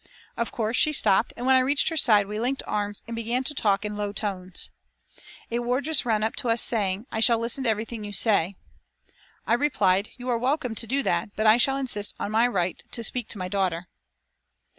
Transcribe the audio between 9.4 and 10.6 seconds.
I replied: "You are